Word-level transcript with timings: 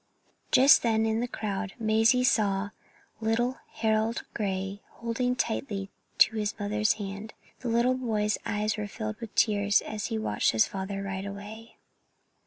Just 0.51 0.81
then 0.81 1.05
in 1.05 1.19
the 1.19 1.27
crowd 1.27 1.73
Mazie 1.77 2.23
saw 2.23 2.71
little 3.19 3.59
Harold 3.73 4.23
Gray 4.33 4.81
holding 4.93 5.35
tightly 5.35 5.91
to 6.17 6.37
his 6.37 6.57
mother's 6.59 6.93
hand. 6.93 7.35
The 7.59 7.67
little 7.69 7.93
boy's 7.93 8.39
eyes 8.43 8.77
were 8.77 8.87
filled 8.87 9.21
with 9.21 9.35
tears 9.35 9.79
as 9.81 10.07
he 10.07 10.17
watched 10.17 10.53
his 10.53 10.65
father 10.65 11.03
ride 11.03 11.25
away. 11.25 11.75